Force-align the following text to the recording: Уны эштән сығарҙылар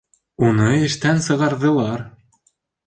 Уны 0.47 0.71
эштән 0.87 1.23
сығарҙылар 1.29 2.05